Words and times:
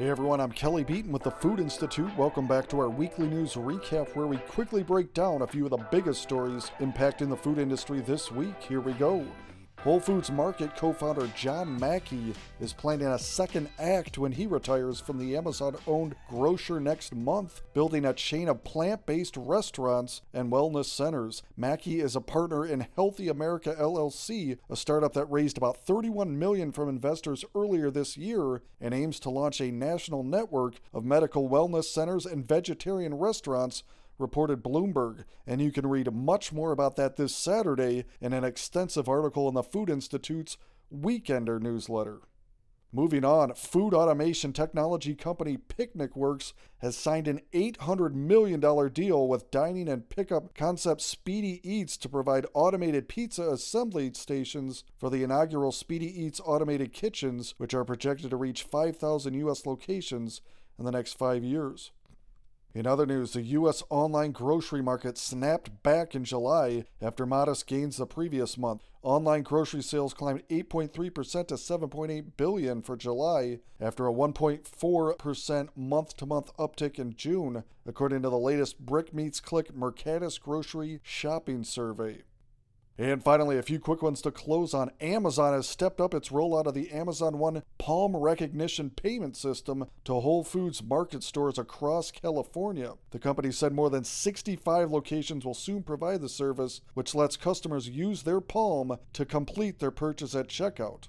Hey 0.00 0.08
everyone, 0.08 0.40
I'm 0.40 0.50
Kelly 0.50 0.82
Beaton 0.82 1.12
with 1.12 1.24
the 1.24 1.30
Food 1.30 1.60
Institute. 1.60 2.10
Welcome 2.16 2.46
back 2.46 2.66
to 2.70 2.80
our 2.80 2.88
weekly 2.88 3.28
news 3.28 3.52
recap 3.52 4.16
where 4.16 4.26
we 4.26 4.38
quickly 4.38 4.82
break 4.82 5.12
down 5.12 5.42
a 5.42 5.46
few 5.46 5.64
of 5.66 5.72
the 5.72 5.86
biggest 5.90 6.22
stories 6.22 6.70
impacting 6.80 7.28
the 7.28 7.36
food 7.36 7.58
industry 7.58 8.00
this 8.00 8.32
week. 8.32 8.54
Here 8.66 8.80
we 8.80 8.94
go. 8.94 9.26
Whole 9.82 9.98
Foods 9.98 10.30
Market 10.30 10.76
co 10.76 10.92
founder 10.92 11.26
John 11.34 11.80
Mackey 11.80 12.34
is 12.60 12.74
planning 12.74 13.06
a 13.06 13.18
second 13.18 13.70
act 13.78 14.18
when 14.18 14.32
he 14.32 14.46
retires 14.46 15.00
from 15.00 15.16
the 15.16 15.34
Amazon 15.34 15.74
owned 15.86 16.16
grocer 16.28 16.78
next 16.78 17.14
month, 17.14 17.62
building 17.72 18.04
a 18.04 18.12
chain 18.12 18.48
of 18.48 18.62
plant 18.62 19.06
based 19.06 19.38
restaurants 19.38 20.20
and 20.34 20.52
wellness 20.52 20.84
centers. 20.84 21.42
Mackey 21.56 22.00
is 22.00 22.14
a 22.14 22.20
partner 22.20 22.66
in 22.66 22.88
Healthy 22.94 23.28
America 23.28 23.74
LLC, 23.80 24.58
a 24.68 24.76
startup 24.76 25.14
that 25.14 25.30
raised 25.30 25.56
about 25.56 25.78
31 25.78 26.38
million 26.38 26.72
from 26.72 26.90
investors 26.90 27.42
earlier 27.54 27.90
this 27.90 28.18
year 28.18 28.60
and 28.82 28.92
aims 28.92 29.18
to 29.20 29.30
launch 29.30 29.62
a 29.62 29.72
national 29.72 30.22
network 30.22 30.74
of 30.92 31.06
medical 31.06 31.48
wellness 31.48 31.84
centers 31.84 32.26
and 32.26 32.46
vegetarian 32.46 33.14
restaurants 33.14 33.82
reported 34.20 34.62
Bloomberg, 34.62 35.24
and 35.46 35.60
you 35.60 35.72
can 35.72 35.86
read 35.86 36.12
much 36.12 36.52
more 36.52 36.72
about 36.72 36.96
that 36.96 37.16
this 37.16 37.34
Saturday 37.34 38.04
in 38.20 38.32
an 38.32 38.44
extensive 38.44 39.08
article 39.08 39.48
in 39.48 39.54
the 39.54 39.62
Food 39.62 39.90
Institute's 39.90 40.56
Weekender 40.92 41.60
newsletter. 41.60 42.20
Moving 42.92 43.24
on, 43.24 43.54
food 43.54 43.94
automation 43.94 44.52
technology 44.52 45.14
company 45.14 45.56
Picnic 45.56 46.16
Works 46.16 46.52
has 46.78 46.96
signed 46.96 47.28
an 47.28 47.40
$800 47.52 48.14
million 48.14 48.58
deal 48.92 49.28
with 49.28 49.52
dining 49.52 49.88
and 49.88 50.08
pickup 50.08 50.56
concept 50.56 51.00
Speedy 51.00 51.60
Eats 51.62 51.96
to 51.98 52.08
provide 52.08 52.46
automated 52.52 53.06
pizza 53.06 53.48
assembly 53.48 54.10
stations 54.14 54.82
for 54.98 55.08
the 55.08 55.22
inaugural 55.22 55.70
Speedy 55.70 56.24
Eats 56.24 56.40
automated 56.44 56.92
kitchens, 56.92 57.54
which 57.58 57.74
are 57.74 57.84
projected 57.84 58.30
to 58.30 58.36
reach 58.36 58.64
5,000 58.64 59.34
U.S. 59.34 59.66
locations 59.66 60.40
in 60.76 60.84
the 60.84 60.90
next 60.90 61.16
five 61.16 61.44
years. 61.44 61.92
In 62.72 62.86
other 62.86 63.04
news, 63.04 63.32
the 63.32 63.42
U.S. 63.42 63.82
online 63.90 64.30
grocery 64.30 64.80
market 64.80 65.18
snapped 65.18 65.82
back 65.82 66.14
in 66.14 66.24
July 66.24 66.84
after 67.02 67.26
modest 67.26 67.66
gains 67.66 67.96
the 67.96 68.06
previous 68.06 68.56
month. 68.56 68.82
Online 69.02 69.42
grocery 69.42 69.82
sales 69.82 70.14
climbed 70.14 70.46
8.3% 70.48 70.92
to 71.48 71.54
7.8 71.54 72.24
billion 72.36 72.80
for 72.82 72.96
July 72.96 73.58
after 73.80 74.06
a 74.06 74.12
1.4% 74.12 75.68
month-to-month 75.74 76.56
uptick 76.58 76.98
in 77.00 77.16
June, 77.16 77.64
according 77.84 78.22
to 78.22 78.30
the 78.30 78.38
latest 78.38 78.78
Brick 78.78 79.12
Meets 79.12 79.40
Click 79.40 79.74
Mercatus 79.74 80.40
Grocery 80.40 81.00
Shopping 81.02 81.64
Survey. 81.64 82.18
And 83.00 83.24
finally, 83.24 83.56
a 83.56 83.62
few 83.62 83.80
quick 83.80 84.02
ones 84.02 84.20
to 84.20 84.30
close 84.30 84.74
on. 84.74 84.90
Amazon 85.00 85.54
has 85.54 85.66
stepped 85.66 86.02
up 86.02 86.12
its 86.12 86.28
rollout 86.28 86.66
of 86.66 86.74
the 86.74 86.90
Amazon 86.90 87.38
One 87.38 87.62
palm 87.78 88.14
recognition 88.14 88.90
payment 88.90 89.38
system 89.38 89.86
to 90.04 90.20
Whole 90.20 90.44
Foods 90.44 90.82
market 90.82 91.22
stores 91.22 91.58
across 91.58 92.10
California. 92.10 92.92
The 93.12 93.18
company 93.18 93.52
said 93.52 93.72
more 93.72 93.88
than 93.88 94.04
65 94.04 94.90
locations 94.90 95.46
will 95.46 95.54
soon 95.54 95.82
provide 95.82 96.20
the 96.20 96.28
service, 96.28 96.82
which 96.92 97.14
lets 97.14 97.38
customers 97.38 97.88
use 97.88 98.24
their 98.24 98.42
palm 98.42 98.98
to 99.14 99.24
complete 99.24 99.78
their 99.78 99.90
purchase 99.90 100.34
at 100.34 100.48
checkout. 100.48 101.08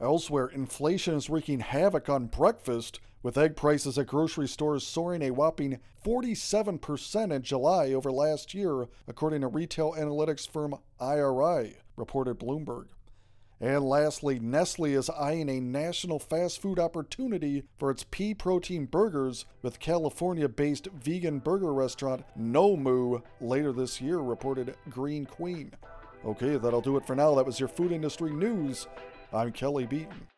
Elsewhere, 0.00 0.46
inflation 0.46 1.14
is 1.14 1.28
wreaking 1.28 1.60
havoc 1.60 2.08
on 2.08 2.26
breakfast, 2.26 3.00
with 3.22 3.36
egg 3.36 3.56
prices 3.56 3.98
at 3.98 4.06
grocery 4.06 4.46
stores 4.46 4.86
soaring 4.86 5.22
a 5.22 5.32
whopping 5.32 5.80
47% 6.04 7.32
in 7.34 7.42
July 7.42 7.92
over 7.92 8.12
last 8.12 8.54
year, 8.54 8.86
according 9.08 9.40
to 9.40 9.48
retail 9.48 9.94
analytics 9.94 10.48
firm 10.48 10.76
IRI, 11.00 11.78
reported 11.96 12.38
Bloomberg. 12.38 12.86
And 13.60 13.82
lastly, 13.82 14.38
Nestle 14.38 14.94
is 14.94 15.10
eyeing 15.10 15.48
a 15.48 15.58
national 15.58 16.20
fast 16.20 16.62
food 16.62 16.78
opportunity 16.78 17.64
for 17.76 17.90
its 17.90 18.04
pea 18.08 18.34
protein 18.34 18.86
burgers 18.86 19.46
with 19.62 19.80
California 19.80 20.48
based 20.48 20.86
vegan 20.86 21.40
burger 21.40 21.74
restaurant 21.74 22.24
Nomu 22.38 23.20
later 23.40 23.72
this 23.72 24.00
year, 24.00 24.18
reported 24.18 24.76
Green 24.88 25.26
Queen. 25.26 25.72
Okay, 26.24 26.56
that'll 26.56 26.80
do 26.80 26.96
it 26.96 27.04
for 27.04 27.16
now. 27.16 27.34
That 27.34 27.46
was 27.46 27.58
your 27.58 27.68
food 27.68 27.90
industry 27.90 28.32
news. 28.32 28.86
I'm 29.30 29.52
Kelly 29.52 29.84
Beaton. 29.84 30.37